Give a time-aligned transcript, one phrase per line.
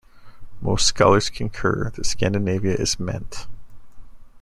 [0.61, 3.45] Most scholars concur that Scandinavia is meant.